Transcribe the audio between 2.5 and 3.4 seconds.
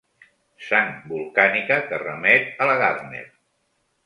a la Gardner.